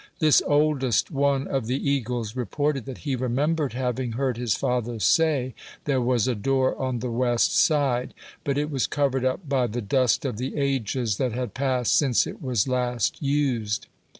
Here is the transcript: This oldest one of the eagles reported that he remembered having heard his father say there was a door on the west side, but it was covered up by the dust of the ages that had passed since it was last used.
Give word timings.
This 0.17 0.41
oldest 0.47 1.11
one 1.11 1.47
of 1.47 1.67
the 1.67 1.77
eagles 1.87 2.35
reported 2.35 2.85
that 2.85 2.99
he 3.05 3.15
remembered 3.15 3.73
having 3.73 4.13
heard 4.13 4.35
his 4.35 4.55
father 4.55 4.97
say 4.99 5.53
there 5.85 6.01
was 6.01 6.27
a 6.27 6.33
door 6.33 6.75
on 6.81 7.01
the 7.01 7.11
west 7.11 7.55
side, 7.55 8.15
but 8.43 8.57
it 8.57 8.71
was 8.71 8.87
covered 8.87 9.23
up 9.25 9.47
by 9.47 9.67
the 9.67 9.79
dust 9.79 10.25
of 10.25 10.37
the 10.37 10.57
ages 10.57 11.17
that 11.17 11.33
had 11.33 11.53
passed 11.53 11.95
since 11.95 12.25
it 12.25 12.41
was 12.41 12.67
last 12.67 13.21
used. 13.21 13.85